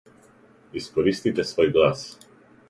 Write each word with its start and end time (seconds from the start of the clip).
Искористите 0.81 1.45
свој 1.51 1.71
глас. 1.77 2.03